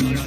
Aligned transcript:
Bueno, 0.00 0.22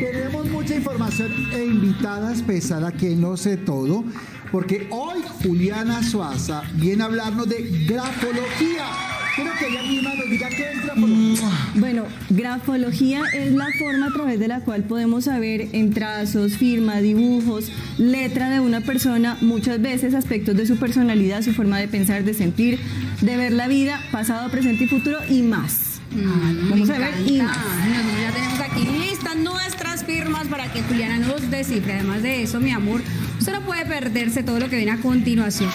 tenemos 0.00 0.48
mucha 0.50 0.74
información 0.74 1.32
e 1.52 1.64
invitadas, 1.64 2.42
pesada 2.42 2.90
que 2.90 3.14
no 3.14 3.36
sé 3.36 3.56
todo, 3.56 4.04
porque 4.50 4.88
hoy 4.90 5.20
Juliana 5.42 6.02
Suaza 6.02 6.62
viene 6.74 7.04
a 7.04 7.06
hablarnos 7.06 7.48
de 7.48 7.86
grafología. 7.86 8.86
Quiero 9.36 9.50
que 9.58 9.68
ella 9.68 9.82
misma 9.82 10.14
nos 10.14 10.28
diga 10.28 10.48
qué 10.48 10.72
es 10.72 10.82
grafología. 10.82 11.48
Bueno, 11.76 12.04
grafología 12.30 13.22
es 13.32 13.52
la 13.52 13.68
forma 13.78 14.08
a 14.08 14.12
través 14.12 14.40
de 14.40 14.48
la 14.48 14.60
cual 14.60 14.82
podemos 14.82 15.24
saber 15.24 15.68
en 15.72 15.92
trazos, 15.94 16.56
firma, 16.56 17.00
dibujos, 17.00 17.70
letra 17.98 18.50
de 18.50 18.58
una 18.58 18.80
persona, 18.80 19.38
muchas 19.40 19.80
veces 19.80 20.12
aspectos 20.12 20.56
de 20.56 20.66
su 20.66 20.76
personalidad, 20.76 21.42
su 21.42 21.52
forma 21.52 21.78
de 21.78 21.86
pensar, 21.86 22.24
de 22.24 22.34
sentir, 22.34 22.80
de 23.20 23.36
ver 23.36 23.52
la 23.52 23.68
vida, 23.68 24.00
pasado, 24.10 24.50
presente 24.50 24.84
y 24.84 24.88
futuro 24.88 25.18
y 25.30 25.42
más. 25.42 25.91
Vamos 26.14 26.90
a 26.90 26.98
ver 26.98 27.14
y 27.26 27.38
más. 27.40 27.56
Nosotros 27.56 28.20
ya 28.20 28.32
tenemos 28.32 28.60
aquí 28.60 28.84
listas 29.08 29.36
nuestras 29.36 30.04
firmas 30.04 30.46
para 30.48 30.70
que 30.72 30.82
Juliana 30.82 31.18
nos 31.18 31.50
descifre. 31.50 31.94
Además 31.94 32.22
de 32.22 32.42
eso, 32.42 32.60
mi 32.60 32.70
amor, 32.70 33.02
usted 33.38 33.52
no 33.52 33.62
puede 33.62 33.84
perderse 33.86 34.42
todo 34.42 34.58
lo 34.60 34.68
que 34.68 34.76
viene 34.76 34.92
a 34.92 34.98
continuación. 34.98 35.70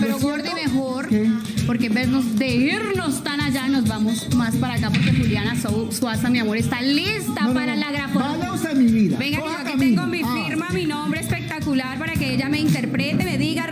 Pero 0.00 0.18
Gordy 0.18 0.54
mejor, 0.54 1.08
¿Qué? 1.08 1.28
porque 1.66 1.86
en 1.86 1.94
vez 1.94 2.08
de 2.38 2.48
irnos 2.48 3.22
tan 3.24 3.40
allá, 3.40 3.68
nos 3.68 3.86
vamos 3.86 4.32
más 4.36 4.54
para 4.56 4.74
acá, 4.74 4.90
porque 4.90 5.12
Juliana 5.12 5.54
Su- 5.60 5.90
Suaza, 5.92 6.30
mi 6.30 6.38
amor, 6.38 6.56
está 6.56 6.80
lista 6.82 7.42
No, 7.42 7.48
no, 7.48 7.54
para 7.54 7.74
no. 7.74 7.80
la 7.80 7.92
grafología. 7.92 8.36
Vaya 8.38 8.52
usted, 8.52 8.74
mi 8.76 8.86
vida. 8.92 9.16
Venga, 9.18 9.38
yo 9.38 9.48
aquí 9.48 9.78
tengo 9.78 10.06
mi 10.06 10.20
Ah. 10.24 10.44
firma, 10.46 10.68
mi 10.70 10.86
nombre 10.86 11.20
espectacular 11.20 11.98
para 11.98 12.12
que 12.14 12.34
ella 12.34 12.48
me 12.48 12.60
interprete, 12.60 13.24
me 13.24 13.38
diga 13.38 13.66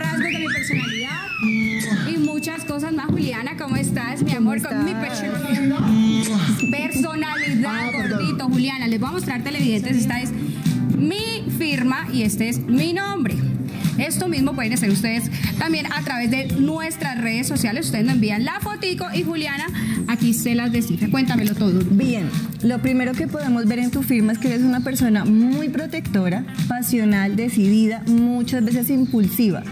estás, 3.97 4.23
mi 4.23 4.31
amor? 4.33 4.61
Con 4.61 4.85
mi 4.85 4.91
personalidad. 4.93 5.79
Personalidad, 6.71 7.71
Ah, 7.73 7.89
perdón. 7.91 8.19
gordito. 8.19 8.45
Juliana, 8.49 8.87
les 8.87 8.99
voy 8.99 9.09
a 9.09 9.11
mostrar 9.13 9.43
televidentes. 9.43 9.97
Esta 9.97 10.21
es 10.21 10.31
mi 10.97 11.43
firma 11.57 12.07
y 12.13 12.23
este 12.23 12.49
es 12.49 12.59
mi 12.59 12.93
nombre. 12.93 13.35
Esto 13.97 14.27
mismo 14.27 14.53
pueden 14.53 14.73
hacer 14.73 14.91
ustedes 14.91 15.31
también 15.57 15.87
a 15.91 16.01
través 16.03 16.29
de 16.29 16.45
nuestras 16.59 17.19
redes 17.19 17.47
sociales. 17.47 17.87
Ustedes 17.87 18.05
me 18.05 18.11
envían 18.11 18.45
la 18.45 18.59
fotico 18.59 19.05
y 19.13 19.23
Juliana 19.23 19.65
aquí 20.07 20.33
se 20.35 20.53
las 20.53 20.71
descifra. 20.71 21.09
Cuéntamelo 21.09 21.55
todo. 21.55 21.79
Bien, 21.91 22.29
lo 22.61 22.79
primero 22.79 23.13
que 23.13 23.27
podemos 23.27 23.65
ver 23.65 23.79
en 23.79 23.89
tu 23.89 24.03
firma 24.03 24.33
es 24.33 24.37
que 24.37 24.49
eres 24.49 24.61
una 24.61 24.81
persona 24.81 25.25
muy 25.25 25.69
protectora, 25.69 26.45
pasional, 26.67 27.35
decidida, 27.35 28.03
muchas 28.07 28.63
veces 28.63 28.91
impulsiva. 28.91 29.63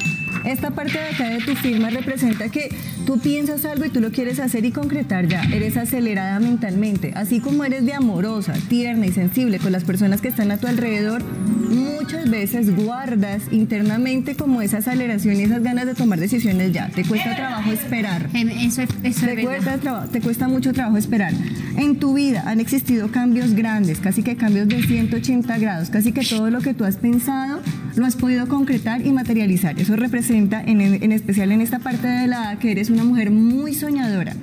Esta 0.45 0.71
parte 0.71 0.99
de 0.99 1.05
acá 1.05 1.29
de 1.29 1.39
tu 1.39 1.55
firma 1.55 1.89
representa 1.89 2.49
que 2.49 2.69
tú 3.05 3.19
piensas 3.19 3.65
algo 3.65 3.85
y 3.85 3.89
tú 3.89 3.99
lo 3.99 4.11
quieres 4.11 4.39
hacer 4.39 4.63
y 4.65 4.71
concretar 4.71 5.27
ya. 5.27 5.43
Eres 5.43 5.75
acelerada 5.75 6.39
mentalmente. 6.39 7.11
Así 7.15 7.39
como 7.39 7.65
eres 7.65 7.85
de 7.85 7.93
amorosa, 7.93 8.53
tierna 8.69 9.07
y 9.07 9.11
sensible 9.11 9.57
con 9.57 9.71
las 9.71 9.83
personas 9.83 10.21
que 10.21 10.27
están 10.27 10.51
a 10.51 10.57
tu 10.57 10.67
alrededor, 10.67 11.23
muchas 11.23 12.29
veces 12.29 12.75
guardas 12.75 13.41
internamente 13.51 14.35
como 14.35 14.61
esa 14.61 14.77
aceleración 14.77 15.35
y 15.37 15.43
esas 15.43 15.63
ganas 15.63 15.87
de 15.87 15.95
tomar 15.95 16.19
decisiones 16.19 16.71
ya. 16.71 16.89
Te 16.89 17.03
cuesta 17.03 17.35
trabajo 17.35 17.71
esperar. 17.71 18.29
Eso 18.33 18.83
es, 18.83 18.89
eso 19.03 19.25
es 19.25 19.35
Te 19.35 19.41
cuesta, 19.41 20.07
te 20.11 20.21
cuesta 20.21 20.47
mucho 20.47 20.73
trabajo 20.73 20.97
esperar. 20.97 21.33
En 21.77 21.97
tu 21.97 22.13
vida 22.13 22.43
han 22.45 22.59
existido 22.59 23.11
cambios 23.11 23.53
grandes, 23.53 23.99
casi 23.99 24.21
que 24.21 24.35
cambios 24.35 24.67
de 24.67 24.83
180 24.83 25.57
grados, 25.57 25.89
casi 25.89 26.11
que 26.11 26.23
todo 26.23 26.51
lo 26.51 26.61
que 26.61 26.73
tú 26.73 26.85
has 26.85 26.97
pensado 26.97 27.54
lo 27.95 28.05
has 28.05 28.15
podido 28.15 28.47
concretar 28.47 29.05
y 29.05 29.11
materializar. 29.11 29.79
Eso 29.79 29.95
representa, 29.95 30.61
en, 30.61 30.81
en 30.81 31.11
especial 31.11 31.51
en 31.51 31.61
esta 31.61 31.79
parte 31.79 32.07
de 32.07 32.27
la 32.27 32.51
edad, 32.51 32.57
que 32.59 32.71
eres 32.71 32.89
una 32.89 33.03
mujer 33.03 33.31
muy 33.31 33.73
soñadora, 33.73 34.35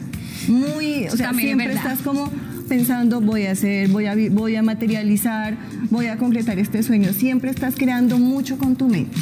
muy, 0.48 1.06
o 1.06 1.16
sea, 1.16 1.28
También 1.28 1.48
siempre 1.48 1.72
estás 1.72 2.00
como 2.00 2.30
pensando 2.68 3.20
voy 3.20 3.46
a 3.46 3.52
hacer, 3.52 3.88
voy 3.88 4.06
a, 4.06 4.14
voy 4.30 4.56
a 4.56 4.62
materializar, 4.62 5.56
voy 5.90 6.06
a 6.06 6.16
concretar 6.16 6.58
este 6.58 6.82
sueño. 6.82 7.12
Siempre 7.12 7.50
estás 7.50 7.74
creando 7.76 8.18
mucho 8.18 8.58
con 8.58 8.76
tu 8.76 8.88
mente. 8.88 9.16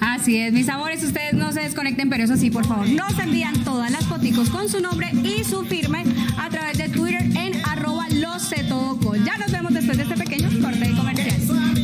Así 0.00 0.36
es, 0.36 0.52
mis 0.52 0.68
amores, 0.68 1.02
ustedes 1.02 1.32
no 1.32 1.52
se 1.52 1.60
desconecten, 1.60 2.10
pero 2.10 2.24
eso 2.24 2.36
sí, 2.36 2.50
por 2.50 2.66
favor, 2.66 2.86
nos 2.88 3.18
envían 3.18 3.54
todas 3.64 3.90
las 3.90 4.04
foticos 4.04 4.50
con 4.50 4.68
su 4.68 4.80
nombre 4.80 5.08
y 5.24 5.42
su 5.44 5.64
firma 5.64 6.02
a 6.36 6.50
través 6.50 6.76
de 6.76 6.88
Twitter 6.90 7.22
en 7.22 7.54
arroba. 7.64 8.06
Ya 9.24 9.38
nos 9.38 9.50
vemos 9.50 9.72
después 9.72 9.96
de 9.96 10.02
este 10.02 10.16
pequeño 10.16 10.48
corte 10.60 10.90
comercial. 10.90 11.75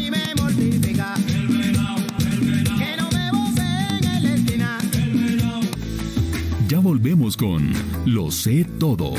Con 7.37 7.72
Lo 8.04 8.31
sé 8.31 8.66
todo. 8.78 9.15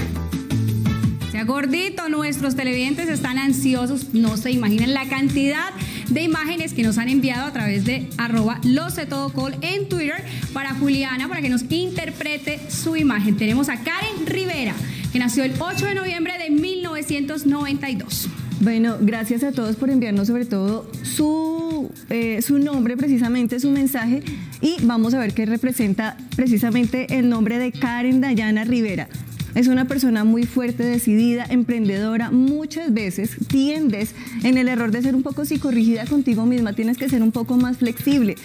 Sea 1.32 1.46
gordito, 1.46 2.10
nuestros 2.10 2.56
televidentes 2.56 3.10
están 3.10 3.38
ansiosos, 3.38 4.14
no 4.14 4.38
se 4.38 4.52
imaginan 4.52 4.94
la 4.94 5.08
cantidad 5.08 5.72
de 6.10 6.22
imágenes 6.22 6.74
que 6.74 6.84
nos 6.84 6.98
han 6.98 7.10
enviado 7.10 7.46
a 7.46 7.54
través 7.54 7.86
de 7.86 8.10
arroba 8.18 8.60
lo 8.64 8.90
sé 8.90 9.06
todo 9.06 9.30
call 9.30 9.56
en 9.62 9.88
Twitter 9.90 10.24
para 10.54 10.74
Juliana, 10.76 11.28
para 11.28 11.42
que 11.42 11.50
nos 11.50 11.64
interprete 11.72 12.60
su 12.70 12.96
imagen. 12.96 13.38
Tenemos 13.38 13.70
a 13.70 13.78
Karen 13.84 14.26
Rivera, 14.26 14.74
que 15.12 15.20
nació 15.20 15.44
el 15.44 15.54
8 15.58 15.86
de 15.86 15.96
noviembre 15.96 16.38
de 16.38 16.50
1992. 16.50 18.30
Bueno, 18.60 18.98
gracias 19.02 19.44
a 19.44 19.52
todos 19.52 19.76
por 19.76 19.90
enviarnos 19.90 20.28
sobre 20.28 20.46
todo 20.46 20.90
su, 21.04 21.63
eh, 22.10 22.42
su 22.42 22.60
nombre, 22.60 22.98
precisamente 22.98 23.60
su 23.60 23.70
mensaje, 23.72 24.24
y 24.62 24.76
vamos 24.84 25.14
a 25.14 25.20
ver 25.20 25.34
qué 25.34 25.46
representa 25.46 26.18
precisamente 26.36 27.18
el 27.18 27.30
nombre 27.30 27.60
de 27.60 27.72
Karen 27.72 28.22
Dayana 28.22 28.64
Rivera. 28.64 29.08
Es 29.56 29.68
una 29.68 29.86
persona 29.86 30.24
muy 30.24 30.46
fuerte, 30.46 30.84
decidida, 30.84 31.46
emprendedora. 31.48 32.32
Muchas 32.32 32.92
veces 32.92 33.38
tiendes 33.48 34.16
en 34.44 34.58
el 34.58 34.68
error 34.68 34.90
de 34.90 35.04
ser 35.04 35.16
un 35.16 35.22
poco 35.22 35.46
psicorrígida 35.46 36.06
contigo 36.06 36.48
misma. 36.48 36.74
Tienes 36.74 36.98
que 36.98 37.08
ser 37.08 37.22
un 37.22 37.32
poco 37.32 37.56
más 37.58 37.78
flexible, 37.78 38.36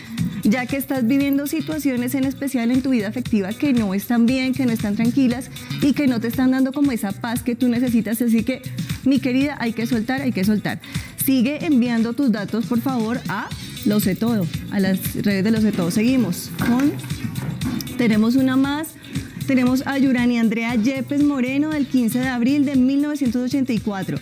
ya 0.45 0.67
que 0.67 0.77
estás 0.77 1.07
viviendo 1.07 1.47
situaciones 1.47 2.15
en 2.15 2.25
especial 2.25 2.71
en 2.71 2.83
tu 2.83 2.91
vida 2.91 3.09
afectiva 3.09 3.55
que 3.55 3.73
no 3.73 3.95
están 3.95 4.27
bien, 4.27 4.53
que 4.53 4.67
no 4.67 4.73
están 4.73 4.97
tranquilas 4.97 5.51
y 5.81 5.95
que 5.95 6.07
no 6.07 6.21
te 6.21 6.29
están 6.29 6.51
dando 6.51 6.73
como 6.73 6.93
esa 6.93 7.13
paz 7.13 7.43
que 7.43 7.55
tú 7.55 7.69
necesitas. 7.69 8.21
Así 8.21 8.43
que, 8.43 8.61
mi 9.05 9.19
querida, 9.19 9.57
hay 9.61 9.73
que 9.73 9.87
soltar, 9.87 10.21
hay 10.21 10.33
que 10.33 10.45
soltar. 10.45 10.79
Sigue 11.29 11.67
enviando 11.67 12.15
tus 12.15 12.33
datos, 12.33 12.65
por 12.65 12.81
favor, 12.81 13.21
a 13.29 13.51
Lo 13.85 14.01
sé 14.01 14.17
todo, 14.17 14.47
a 14.71 14.81
las 14.81 15.15
redes 15.15 15.45
de 15.45 15.51
Lo 15.51 15.61
sé 15.61 15.73
todo. 15.73 15.91
Seguimos 15.91 16.49
con 16.59 16.91
tenemos 17.99 18.35
una 18.35 18.57
más. 18.57 18.95
Tenemos 19.47 19.87
a 19.87 19.99
Yurani 19.99 20.39
Andrea 20.39 20.75
Yepes 20.75 21.23
Moreno 21.23 21.69
del 21.69 21.87
15 21.87 22.21
de 22.21 22.29
abril 22.29 22.65
de 22.65 22.77
1984. 22.77 24.19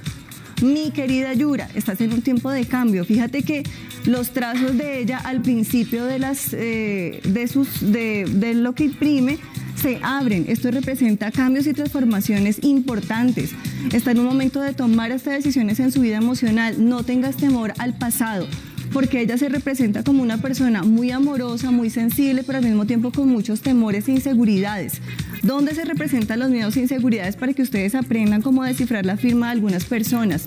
Mi 0.63 0.91
querida 0.91 1.33
Yura, 1.33 1.69
estás 1.77 2.01
en 2.01 2.13
un 2.13 2.23
tiempo 2.23 2.51
de 2.51 2.65
cambio. 2.65 3.05
Fíjate 3.05 3.45
que 3.45 3.63
los 4.05 4.31
trazos 4.31 4.77
de 4.77 4.99
ella 4.99 5.19
al 5.19 5.43
principio 5.43 6.07
de, 6.07 6.19
las, 6.19 6.53
eh, 6.55 7.21
de, 7.23 7.47
sus, 7.47 7.93
de, 7.93 8.25
de 8.29 8.55
lo 8.55 8.75
que 8.75 8.87
imprime 8.87 9.39
se 9.81 9.99
abren. 10.03 10.47
Esto 10.49 10.71
representa 10.71 11.31
cambios 11.31 11.67
y 11.67 11.73
transformaciones 11.73 12.63
importantes. 12.63 13.53
Está 13.93 14.11
en 14.11 14.21
un 14.21 14.27
momento 14.27 14.61
de 14.61 14.73
tomar 14.73 15.11
estas 15.11 15.35
decisiones 15.35 15.81
en 15.81 15.93
su 15.93 16.01
vida 16.01 16.17
emocional. 16.17 16.77
No 16.89 17.03
tengas 17.05 17.37
temor 17.37 17.73
al 17.79 17.97
pasado 17.97 18.47
porque 18.93 19.21
ella 19.21 19.37
se 19.37 19.49
representa 19.49 20.03
como 20.03 20.23
una 20.23 20.39
persona 20.39 20.83
muy 20.83 21.11
amorosa, 21.11 21.71
muy 21.71 21.91
sensible, 21.91 22.43
pero 22.43 22.59
al 22.59 22.65
mismo 22.65 22.87
tiempo 22.87 23.11
con 23.11 23.29
muchos 23.29 23.61
temores 23.61 24.09
e 24.09 24.13
inseguridades. 24.13 25.03
¿Dónde 25.43 25.75
se 25.75 25.85
representan 25.85 26.39
los 26.39 26.51
miedos 26.51 26.77
e 26.77 26.81
inseguridades 26.81 27.37
para 27.37 27.53
que 27.53 27.63
ustedes 27.63 27.95
aprendan 27.95 28.43
cómo 28.43 28.65
descifrar 28.65 29.05
la 29.05 29.17
firma 29.17 29.47
de 29.47 29.53
algunas 29.53 29.85
personas? 29.85 30.47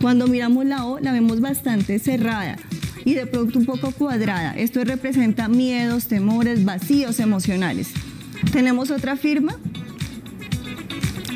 Cuando 0.00 0.26
miramos 0.26 0.66
la 0.66 0.84
O, 0.84 1.00
la 1.00 1.12
vemos 1.12 1.40
bastante 1.40 1.98
cerrada 1.98 2.56
y 3.04 3.14
de 3.14 3.26
pronto 3.26 3.58
un 3.58 3.64
poco 3.64 3.90
cuadrada. 3.92 4.52
Esto 4.52 4.84
representa 4.84 5.48
miedos, 5.48 6.08
temores, 6.08 6.64
vacíos 6.64 7.20
emocionales. 7.20 7.88
¿Tenemos 8.52 8.90
otra 8.90 9.16
firma? 9.16 9.54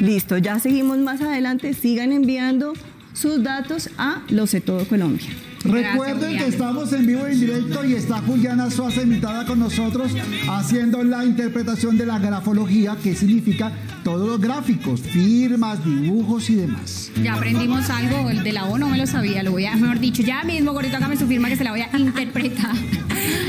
Listo, 0.01 0.39
ya 0.39 0.59
seguimos 0.59 0.99
más 0.99 1.21
adelante. 1.21 1.75
Sigan 1.75 2.13
enviando 2.13 2.73
sus 3.13 3.43
datos 3.43 3.91
a 3.99 4.23
Lo 4.31 4.47
sé 4.47 4.61
todo 4.61 4.87
Colombia. 4.87 5.29
Recuerden 5.65 6.39
que 6.39 6.47
estamos 6.47 6.93
en 6.93 7.07
vivo 7.07 7.29
y 7.29 7.33
en 7.33 7.41
directo 7.41 7.85
y 7.85 7.95
está 7.95 8.19
Juliana 8.19 8.69
Suaza 8.69 9.03
invitada 9.03 9.47
con 9.47 9.61
nosotros 9.61 10.11
haciendo 10.49 11.05
la 11.05 11.25
interpretación 11.25 11.97
de 11.97 12.07
la 12.07 12.19
grafología, 12.19 12.97
que 13.01 13.15
significa 13.15 13.71
todos 14.03 14.29
los 14.29 14.41
gráficos, 14.41 15.01
firmas, 15.01 15.85
dibujos 15.85 16.51
y 16.51 16.57
demás. 16.57 17.13
Ya 17.23 17.35
aprendimos 17.35 17.89
algo, 17.91 18.29
el 18.29 18.43
de 18.43 18.53
la 18.53 18.65
O 18.65 18.77
no 18.79 18.89
me 18.89 18.99
lo 18.99 19.07
sabía, 19.07 19.45
lo 19.45 19.53
voy 19.53 19.67
a, 19.67 19.77
mejor 19.77 20.01
dicho, 20.01 20.23
ya 20.23 20.43
mismo, 20.43 20.73
gordito, 20.73 20.97
hágame 20.97 21.17
su 21.17 21.29
firma 21.29 21.49
que 21.49 21.57
se 21.57 21.65
la 21.65 21.71
voy 21.71 21.83
a 21.83 21.97
interpretar. 21.97 22.75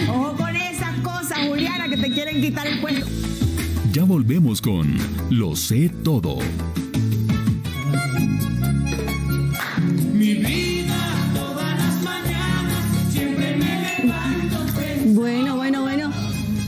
Ojo 0.07 0.35
con 0.37 0.55
esas 0.55 0.99
cosas, 0.99 1.39
Juliana, 1.47 1.89
que 1.89 1.97
te 1.97 2.11
quieren 2.11 2.41
quitar 2.41 2.67
el 2.67 2.79
puesto. 2.79 3.07
Ya 3.93 4.03
volvemos 4.05 4.59
con 4.59 4.97
Lo 5.29 5.55
sé 5.55 5.87
todo. 6.03 6.39
Mi 10.11 10.33
vida 10.33 10.97
todas 11.35 11.77
las 11.77 12.01
mañanas 12.01 12.87
siempre 13.11 13.55
me 13.55 14.01
levanto 14.01 14.57
Bueno, 15.13 15.57
bueno, 15.57 15.83
bueno. 15.83 16.11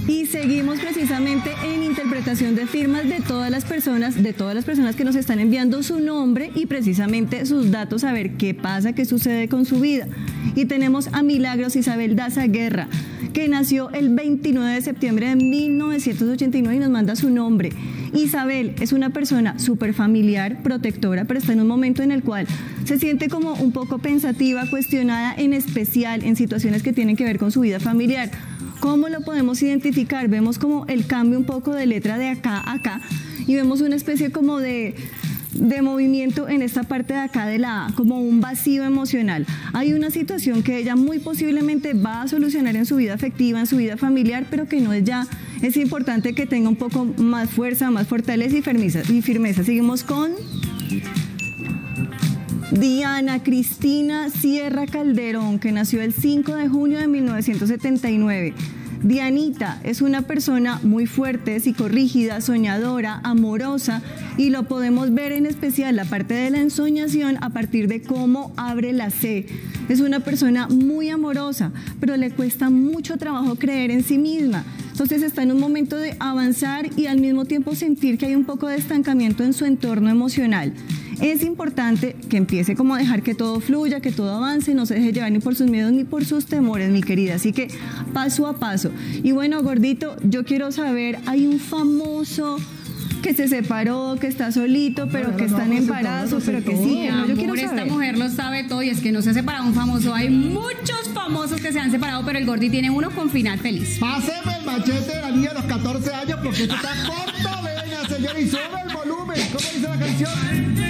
Y 0.08 0.28
seguimos 0.28 0.80
precisamente 0.80 0.96
precisamente 1.06 1.52
en 1.64 1.84
interpretación 1.84 2.56
de 2.56 2.66
firmas 2.66 3.08
de 3.08 3.20
todas 3.20 3.52
las 3.52 3.64
personas, 3.64 4.24
de 4.24 4.34
todas 4.34 4.56
las 4.56 4.66
personas 4.66 4.96
que 4.96 5.04
nos 5.04 5.16
están 5.16 5.40
enviando 5.40 5.84
su 5.84 6.00
nombre 6.00 6.52
y 6.56 6.66
precisamente 6.66 7.46
sus 7.46 7.70
datos, 7.70 8.04
a 8.04 8.12
ver 8.12 8.38
qué 8.38 8.54
pasa, 8.54 8.94
qué 8.94 9.06
sucede 9.06 9.48
con 9.50 9.66
su 9.66 9.80
vida. 9.80 10.08
Y 10.56 10.66
tenemos 10.66 11.10
a 11.12 11.22
Milagros 11.22 11.76
Isabel 11.76 12.16
Daza 12.16 12.48
Guerra, 12.48 12.88
que 13.34 13.48
nació 13.48 13.90
el 13.92 14.10
29 14.10 14.74
de 14.74 14.82
septiembre 14.82 15.30
de 15.30 15.36
1989 15.36 16.76
y 16.76 16.80
nos 16.80 16.90
manda 16.90 17.16
su 17.16 17.30
nombre. 17.30 17.70
Isabel 18.14 18.76
es 18.80 18.94
una 18.94 19.10
persona 19.10 19.60
súper 19.60 19.94
familiar, 19.94 20.64
protectora, 20.64 21.26
pero 21.26 21.40
está 21.40 21.54
en 21.54 21.62
un 21.62 21.68
momento 21.68 22.02
en 22.02 22.12
el 22.12 22.24
cual 22.24 22.48
se 22.86 22.98
siente 22.98 23.28
como 23.30 23.54
un 23.54 23.72
poco 23.72 23.98
pensativa, 23.98 24.70
cuestionada, 24.70 25.34
en 25.36 25.54
especial 25.54 26.24
en 26.24 26.36
situaciones 26.36 26.84
que 26.84 26.94
tienen 26.94 27.16
que 27.16 27.26
ver 27.26 27.38
con 27.38 27.52
su 27.52 27.62
vida 27.62 27.80
familiar. 27.80 28.32
¿Cómo 28.80 29.10
lo 29.10 29.22
podemos 29.22 29.62
identificar? 29.62 30.28
Vemos 30.28 30.60
como 30.60 30.86
el 30.88 31.08
cambio 31.08 31.40
un 31.40 31.46
poco 31.46 31.74
de 31.74 31.86
letra 31.86 32.18
de 32.18 32.30
acá 32.30 32.58
a 32.58 32.74
acá 32.74 33.02
y 33.48 33.56
vemos 33.56 33.82
una 33.82 33.96
especie 33.96 34.32
como 34.32 34.60
de 34.60 34.96
de 35.56 35.82
movimiento 35.82 36.48
en 36.50 36.62
esta 36.62 36.84
parte 36.84 37.14
de 37.14 37.20
acá 37.20 37.46
de 37.46 37.58
la 37.60 37.88
A, 37.88 37.94
como 37.94 38.22
un 38.22 38.42
vacío 38.42 38.84
emocional. 38.84 39.46
Hay 39.74 39.94
una 39.94 40.12
situación 40.12 40.64
que 40.64 40.78
ella 40.78 40.96
muy 40.96 41.20
posiblemente 41.20 41.94
va 41.94 42.24
a 42.24 42.28
solucionar 42.28 42.76
en 42.76 42.86
su 42.86 42.98
vida 42.98 43.14
afectiva, 43.14 43.60
en 43.60 43.68
su 43.68 43.78
vida 43.78 43.98
familiar, 43.98 44.46
pero 44.50 44.68
que 44.68 44.82
no 44.82 44.94
es 44.94 45.04
ya. 45.04 45.28
Es 45.62 45.78
importante 45.78 46.34
que 46.34 46.46
tenga 46.46 46.70
un 46.70 46.76
poco 46.76 47.06
más 47.06 47.50
fuerza, 47.50 47.90
más 47.90 48.08
fortaleza 48.08 48.58
y 48.58 48.62
firmeza. 48.62 49.02
Y 49.10 49.22
firmeza. 49.22 49.64
Seguimos 49.64 50.04
con 50.04 50.32
Diana 52.72 53.42
Cristina 53.42 54.30
Sierra 54.30 54.86
Calderón, 54.86 55.60
que 55.60 55.72
nació 55.72 56.02
el 56.02 56.14
5 56.14 56.56
de 56.56 56.68
junio 56.68 57.00
de 57.00 57.08
1979. 57.08 58.54
Dianita 59.04 59.80
es 59.84 60.02
una 60.02 60.24
persona 60.24 60.80
muy 60.84 61.06
fuerte, 61.06 61.60
psicorrígida, 61.60 62.42
soñadora, 62.42 63.20
amorosa 63.24 64.02
y 64.38 64.50
lo 64.50 64.64
podemos 64.64 65.14
ver 65.14 65.32
en 65.32 65.46
especial 65.46 65.96
la 65.96 66.06
parte 66.06 66.34
de 66.34 66.50
la 66.50 66.60
ensoñación 66.60 67.38
a 67.42 67.52
partir 67.52 67.88
de 67.88 68.02
cómo 68.02 68.54
abre 68.58 68.94
la 68.94 69.10
C. 69.10 69.46
Es 69.90 70.00
una 70.00 70.22
persona 70.22 70.68
muy 70.68 71.10
amorosa, 71.10 71.72
pero 72.00 72.18
le 72.18 72.32
cuesta 72.32 72.70
mucho 72.70 73.18
trabajo 73.18 73.56
creer 73.56 73.92
en 73.92 74.04
sí 74.04 74.18
misma. 74.18 74.64
Entonces 74.92 75.24
está 75.24 75.44
en 75.44 75.52
un 75.52 75.60
momento 75.60 75.98
de 75.98 76.16
avanzar 76.20 76.90
y 76.98 77.08
al 77.08 77.20
mismo 77.20 77.46
tiempo 77.46 77.76
sentir 77.76 78.18
que 78.18 78.28
hay 78.28 78.36
un 78.36 78.46
poco 78.46 78.68
de 78.68 78.78
estancamiento 78.78 79.44
en 79.44 79.54
su 79.54 79.66
entorno 79.66 80.10
emocional. 80.10 80.74
Es 81.22 81.44
importante 81.44 82.16
que 82.30 82.38
empiece 82.38 82.76
como 82.76 82.96
a 82.96 82.98
dejar 82.98 83.22
que 83.24 83.36
todo 83.36 83.60
fluya, 83.60 84.00
que 84.02 84.12
todo 84.12 84.36
avance, 84.36 84.74
no 84.74 84.86
se 84.86 84.96
deje 84.96 85.14
llevar 85.14 85.32
ni 85.32 85.40
por 85.40 85.56
sus 85.56 85.70
miedos 85.70 85.92
ni 85.92 86.04
por 86.04 86.26
sus 86.26 86.46
temores, 86.46 86.90
mi 86.92 87.02
querida. 87.02 87.36
Así 87.36 87.52
que 87.54 87.68
paso 88.14 88.48
a 88.48 88.58
paso. 88.58 88.92
Y 89.24 89.32
bueno, 89.32 89.62
gordito, 89.64 90.16
yo 90.24 90.44
quiero 90.46 90.72
saber, 90.72 91.20
hay 91.26 91.46
un 91.48 91.60
famoso 91.60 92.58
que 93.22 93.34
se 93.34 93.48
separó, 93.48 94.18
que 94.22 94.28
está 94.28 94.52
solito, 94.52 95.08
pero 95.12 95.30
Bueno, 95.30 95.38
que 95.38 95.46
está 95.46 95.64
en 95.64 95.70
pues, 95.70 95.80
embarazo, 95.82 96.40
pero 96.46 96.64
que 96.64 96.76
sí. 96.78 97.08
no. 97.10 97.26
Yo 97.26 97.34
quiero 97.36 97.54
Amor, 97.54 97.58
esta 97.60 97.70
saber. 97.78 97.92
mujer 97.92 98.18
lo 98.20 98.30
sabe 98.30 98.64
todo 98.66 98.84
y 98.84 98.90
es 98.90 99.00
que 99.02 99.12
no 99.12 99.22
se 99.24 99.32
ha 99.32 99.34
separado 99.34 99.66
un 99.66 99.74
famoso. 99.74 100.14
Hay 100.14 100.30
muchos 100.30 101.10
famosos 101.14 101.60
que 101.60 101.72
se 101.74 101.80
han 101.80 101.90
separado, 101.90 102.24
pero 102.24 102.38
el 102.38 102.46
Gordi 102.46 102.70
tiene 102.70 102.92
uno 102.92 103.10
con 103.10 103.32
final 103.32 103.58
feliz. 103.58 103.98
Páseme 104.00 104.58
el 104.60 104.66
machete 104.66 105.16
de 105.16 105.22
la 105.22 105.32
niña 105.32 105.50
de 105.50 105.56
los 105.56 105.64
14 105.66 106.14
años 106.14 106.40
porque 106.44 106.64
esto 106.64 106.76
está 106.76 106.90
corto, 107.08 107.64
venga, 107.64 108.08
señor, 108.16 108.40
y 108.40 108.48
sube 108.48 108.60
el 108.88 108.94
volumen. 108.94 109.38
¿Cómo 109.52 109.66
dice 109.74 109.88
la 109.88 109.98
canción? 110.00 110.85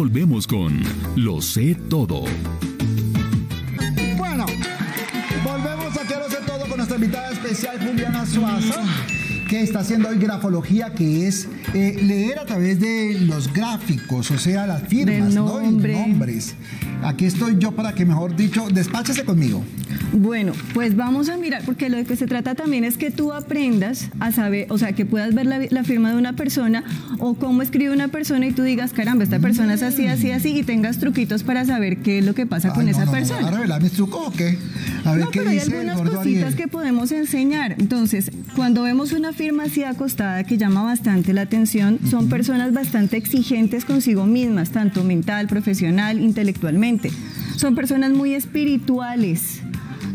Volvemos 0.00 0.46
con 0.46 0.82
Lo 1.14 1.42
sé 1.42 1.76
todo. 1.90 2.24
Bueno, 4.16 4.46
volvemos 5.44 5.94
a 5.94 6.06
Quiero 6.06 6.30
Sé 6.30 6.38
Todo 6.46 6.60
con 6.60 6.78
nuestra 6.78 6.96
invitada 6.96 7.30
especial 7.32 7.78
Juliana 7.86 8.24
Suaza, 8.24 8.82
que 9.50 9.62
está 9.62 9.80
haciendo 9.80 10.08
hoy 10.08 10.18
grafología, 10.18 10.94
que 10.94 11.26
es 11.26 11.48
eh, 11.74 11.98
leer 12.00 12.38
a 12.38 12.46
través 12.46 12.78
de 12.78 13.18
los 13.18 13.52
gráficos, 13.52 14.30
o 14.30 14.38
sea, 14.38 14.64
las 14.64 14.84
firmas, 14.84 15.34
¿no? 15.34 15.60
Y 15.60 15.64
nombre. 15.64 15.92
nombres. 15.92 16.54
Aquí 17.02 17.24
estoy 17.24 17.56
yo 17.58 17.72
para 17.72 17.92
que, 17.92 18.04
mejor 18.04 18.36
dicho, 18.36 18.68
despáchese 18.72 19.24
conmigo. 19.24 19.64
Bueno, 20.12 20.52
pues 20.72 20.94
vamos 20.94 21.28
a 21.28 21.36
mirar, 21.36 21.62
porque 21.64 21.88
lo 21.88 22.04
que 22.04 22.14
se 22.14 22.26
trata 22.26 22.54
también 22.54 22.84
es 22.84 22.96
que 22.96 23.10
tú 23.10 23.32
aprendas 23.32 24.10
a 24.20 24.30
saber, 24.30 24.66
o 24.70 24.78
sea, 24.78 24.92
que 24.92 25.04
puedas 25.04 25.34
ver 25.34 25.46
la, 25.46 25.60
la 25.68 25.82
firma 25.82 26.12
de 26.12 26.18
una 26.18 26.34
persona 26.34 26.84
o 27.18 27.34
cómo 27.34 27.62
escribe 27.62 27.92
una 27.92 28.08
persona 28.08 28.46
y 28.46 28.52
tú 28.52 28.62
digas, 28.62 28.92
caramba, 28.92 29.24
esta 29.24 29.40
persona 29.40 29.74
es 29.74 29.82
así, 29.82 30.06
así, 30.06 30.30
así, 30.30 30.58
y 30.58 30.62
tengas 30.62 30.98
truquitos 30.98 31.42
para 31.42 31.64
saber 31.64 31.98
qué 31.98 32.18
es 32.18 32.24
lo 32.24 32.34
que 32.34 32.46
pasa 32.46 32.72
con 32.72 32.84
no, 32.84 32.90
esa 32.90 33.04
no, 33.04 33.12
persona. 33.12 33.42
¿Va 33.42 33.48
a 33.48 33.52
revelar 33.52 33.82
mis 33.82 33.92
trucos 33.92 34.28
o 34.28 34.32
qué? 34.32 34.58
A 35.04 35.12
ver 35.12 35.24
no, 35.24 35.30
qué 35.30 35.38
pero 35.40 35.50
hay 35.50 35.58
dice 35.58 35.72
algunas 35.72 35.96
cositas 35.96 36.24
Ariel. 36.24 36.56
que 36.56 36.68
podemos 36.68 37.10
enseñar. 37.12 37.76
Entonces, 37.78 38.30
cuando 38.54 38.82
vemos 38.82 39.12
una 39.12 39.32
firma 39.40 39.62
así 39.62 39.84
acostada 39.84 40.44
que 40.44 40.58
llama 40.58 40.82
bastante 40.82 41.32
la 41.32 41.40
atención, 41.40 41.98
son 42.10 42.28
personas 42.28 42.74
bastante 42.74 43.16
exigentes 43.16 43.86
consigo 43.86 44.26
mismas, 44.26 44.68
tanto 44.68 45.02
mental, 45.02 45.46
profesional, 45.46 46.20
intelectualmente. 46.20 47.10
Son 47.56 47.74
personas 47.74 48.12
muy 48.12 48.34
espirituales. 48.34 49.62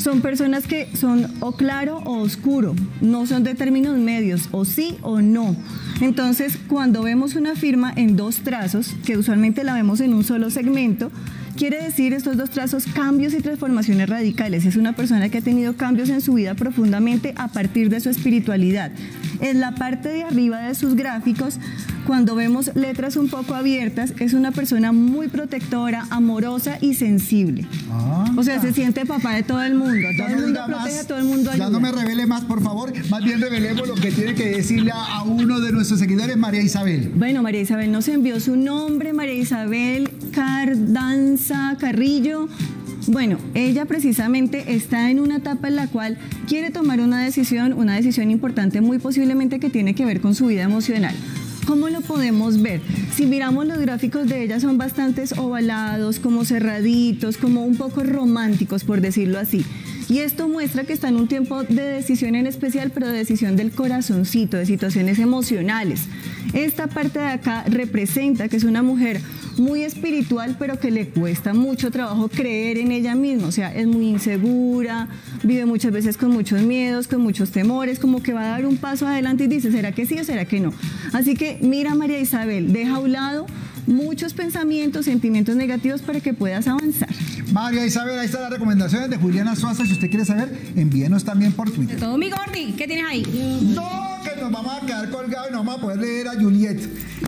Son 0.06 0.22
personas 0.22 0.68
que 0.68 0.88
son 0.96 1.26
o 1.40 1.54
claro 1.54 1.98
o 2.06 2.20
oscuro, 2.20 2.76
no 3.02 3.26
son 3.26 3.44
de 3.44 3.56
términos 3.56 3.98
medios, 3.98 4.50
o 4.52 4.64
sí 4.64 5.00
o 5.02 5.20
no. 5.20 5.56
Entonces, 6.00 6.60
cuando 6.68 7.02
vemos 7.02 7.34
una 7.34 7.56
firma 7.56 7.92
en 7.96 8.16
dos 8.16 8.42
trazos, 8.42 8.94
que 9.04 9.18
usualmente 9.18 9.64
la 9.64 9.74
vemos 9.74 10.02
en 10.02 10.14
un 10.14 10.24
solo 10.24 10.52
segmento, 10.52 11.12
Quiere 11.58 11.82
decir 11.82 12.12
estos 12.12 12.36
dos 12.36 12.50
trazos 12.50 12.86
cambios 12.86 13.34
y 13.34 13.40
transformaciones 13.40 14.10
radicales. 14.10 14.66
Es 14.66 14.76
una 14.76 14.94
persona 14.94 15.30
que 15.30 15.38
ha 15.38 15.42
tenido 15.42 15.78
cambios 15.78 16.10
en 16.10 16.20
su 16.20 16.34
vida 16.34 16.54
profundamente 16.54 17.34
a 17.38 17.48
partir 17.48 17.90
de 17.90 18.02
su 18.02 18.10
espiritualidad. 18.10 18.92
En 19.40 19.62
la 19.62 19.74
parte 19.74 20.10
de 20.10 20.24
arriba 20.24 20.60
de 20.60 20.76
sus 20.76 20.96
gráficos, 20.96 21.58
cuando 22.06 22.36
vemos 22.36 22.72
letras 22.76 23.18
un 23.18 23.30
poco 23.30 23.56
abiertas, 23.56 24.14
es 24.20 24.34
una 24.34 24.52
persona 24.52 24.92
muy 24.92 25.28
protectora, 25.28 26.06
amorosa 26.10 26.78
y 26.82 26.94
sensible. 26.94 27.66
Ah, 27.92 28.26
O 28.38 28.44
sea, 28.44 28.62
se 28.62 28.74
siente 28.74 29.06
papá 29.06 29.34
de 29.34 29.44
todo 29.44 29.62
el 29.64 29.76
mundo. 29.76 30.08
Todo 30.18 30.28
el 30.28 30.42
mundo 30.42 30.62
protege, 30.66 30.96
a 30.96 30.98
más, 30.98 31.08
todo 31.08 31.18
el 31.18 31.26
mundo 31.26 31.52
ayuda. 31.52 31.66
Ya 31.66 31.72
no 31.72 31.80
me 31.80 31.92
revele 31.92 32.26
más, 32.26 32.44
por 32.46 32.62
favor. 32.62 32.94
Más 33.10 33.24
bien 33.24 33.42
revelemos 33.42 33.88
lo 33.88 33.96
que 33.96 34.12
tiene 34.12 34.36
que 34.36 34.50
decirle 34.50 34.92
a 34.94 35.24
uno 35.24 35.60
de 35.60 35.72
nuestros 35.72 36.00
seguidores, 36.00 36.38
María 36.38 36.62
Isabel. 36.62 37.12
Bueno, 37.16 37.42
María 37.42 37.62
Isabel 37.62 37.92
nos 37.92 38.08
envió 38.08 38.40
su 38.40 38.56
nombre, 38.56 39.14
María 39.14 39.34
Isabel 39.34 40.10
Cardanza 40.32 41.76
Carrillo. 41.80 42.48
Bueno, 43.08 43.38
ella 43.54 43.86
precisamente 43.86 44.74
está 44.76 45.12
en 45.12 45.20
una 45.20 45.38
etapa 45.38 45.68
en 45.68 45.76
la 45.76 45.88
cual 45.88 46.18
quiere 46.48 46.72
tomar 46.72 47.00
una 47.02 47.24
decisión, 47.24 47.74
una 47.74 47.96
decisión 47.96 48.32
importante 48.32 48.82
muy 48.82 48.98
posiblemente 48.98 49.60
que 49.60 49.70
tiene 49.70 49.94
que 49.94 50.06
ver 50.06 50.22
con 50.22 50.34
su 50.34 50.48
vida 50.48 50.64
emocional. 50.64 51.16
¿Cómo 51.66 51.90
lo 51.90 52.02
podemos 52.02 52.62
ver? 52.62 52.82
Si 53.16 53.26
miramos 53.26 53.66
los 53.66 53.80
gráficos 53.80 54.28
de 54.28 54.44
ella 54.44 54.60
son 54.60 54.78
bastante 54.78 55.24
ovalados, 55.38 56.20
como 56.20 56.46
cerraditos, 56.46 57.38
como 57.38 57.66
un 57.66 57.76
poco 57.76 58.04
románticos, 58.04 58.84
por 58.84 59.02
decirlo 59.02 59.40
así. 59.40 59.66
Y 60.08 60.20
esto 60.20 60.48
muestra 60.48 60.84
que 60.84 60.94
está 60.94 61.10
en 61.10 61.16
un 61.16 61.28
tiempo 61.28 61.64
de 61.64 61.82
decisión 61.82 62.36
en 62.36 62.46
especial, 62.46 62.92
pero 62.94 63.08
de 63.08 63.18
decisión 63.18 63.56
del 63.56 63.72
corazoncito, 63.72 64.58
de 64.58 64.66
situaciones 64.66 65.18
emocionales. 65.20 66.02
Esta 66.54 66.88
parte 66.88 67.20
de 67.20 67.26
acá 67.26 67.64
representa 67.68 68.48
que 68.48 68.58
es 68.58 68.64
una 68.64 68.84
mujer 68.84 69.20
muy 69.58 69.82
espiritual, 69.82 70.56
pero 70.60 70.80
que 70.80 70.92
le 70.92 71.10
cuesta 71.10 71.54
mucho 71.54 71.90
trabajo 71.90 72.28
creer 72.28 72.78
en 72.78 72.92
ella 72.92 73.16
misma. 73.16 73.48
O 73.48 73.52
sea, 73.52 73.74
es 73.74 73.88
muy 73.88 74.08
insegura, 74.08 75.08
vive 75.44 75.66
muchas 75.66 75.92
veces 75.92 76.18
con 76.18 76.32
muchos 76.32 76.62
miedos, 76.62 77.08
con 77.08 77.22
muchos 77.22 77.52
temores, 77.52 78.00
como 78.00 78.22
que 78.22 78.34
va 78.34 78.42
a 78.42 78.48
dar 78.50 78.66
un 78.66 78.78
paso 78.78 79.08
adelante 79.08 79.46
y 79.46 79.48
dice, 79.48 79.72
¿será 79.72 79.92
que 79.92 80.06
sí 80.06 80.20
o 80.20 80.24
será 80.24 80.46
que 80.46 80.60
no? 80.60 80.74
Así 81.14 81.36
que 81.36 81.58
mira, 81.62 81.96
María 81.96 82.20
Isabel, 82.20 82.74
deja 82.74 82.98
a 82.98 83.00
un 83.00 83.12
lado 83.12 83.48
muchos 83.88 84.34
pensamientos, 84.34 85.06
sentimientos 85.06 85.56
negativos 85.56 86.02
para 86.02 86.20
que 86.20 86.34
puedas 86.34 86.68
avanzar. 86.68 87.10
María 87.52 87.86
Isabel, 87.86 88.20
ahí 88.20 88.26
están 88.26 88.42
las 88.42 88.52
recomendaciones 88.52 89.10
de 89.10 89.18
Juliana 89.18 89.56
Suaza. 89.56 89.86
Si 89.86 89.94
usted 89.94 90.10
quiere 90.10 90.26
saber, 90.26 90.52
envíenos 90.76 91.24
también 91.24 91.52
por 91.54 91.70
De 91.70 91.76
Twitter. 91.76 92.00
todo 92.00 92.18
mi 92.18 92.30
Gordi, 92.30 92.74
¿qué 92.74 92.88
tienes 92.88 93.06
ahí? 93.08 93.24
No, 93.76 94.18
que 94.24 94.42
nos 94.42 94.52
vamos 94.52 94.82
a 94.82 94.86
quedar 94.86 95.10
colgados 95.10 95.50
y 95.50 95.52
no 95.54 95.60
vamos 95.60 95.78
a 95.78 95.82
poder 95.82 96.00
leer 96.00 96.28
a 96.28 96.34
Juliet, 96.34 96.80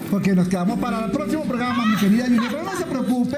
porque 0.10 0.34
nos 0.34 0.48
quedamos 0.48 0.80
para 0.80 1.06
el 1.06 1.12
próximo 1.12 1.44
programa, 1.44 1.86
mi 1.86 1.96
querida 1.98 2.26
Juliet. 2.26 2.50
Pero 2.52 2.64
no 2.64 2.78
se 2.78 2.86
preocupe, 2.86 3.38